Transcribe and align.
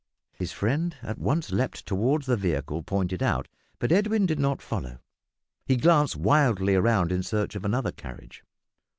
His 0.33 0.51
friend 0.51 0.97
at 1.03 1.19
once 1.19 1.51
leaped 1.51 1.85
towards 1.85 2.25
the 2.25 2.35
vehicle 2.35 2.81
pointed 2.81 3.21
out, 3.21 3.47
but 3.77 3.91
Edwin 3.91 4.25
did 4.25 4.39
not 4.39 4.59
follow, 4.59 4.97
he 5.63 5.75
glanced 5.75 6.15
wildly 6.15 6.75
round 6.75 7.11
in 7.11 7.21
search 7.21 7.53
of 7.53 7.63
another 7.63 7.91
carriage. 7.91 8.43